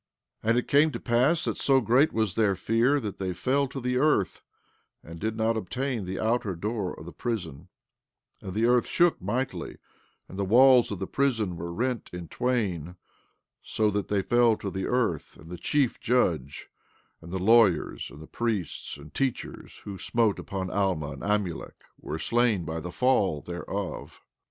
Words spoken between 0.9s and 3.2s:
to pass that so great was their fear that